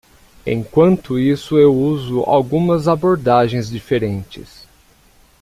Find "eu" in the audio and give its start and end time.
1.59-1.75